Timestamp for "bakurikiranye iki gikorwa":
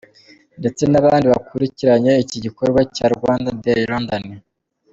1.33-2.79